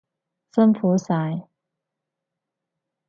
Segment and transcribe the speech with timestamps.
[0.51, 1.47] 辛苦晒！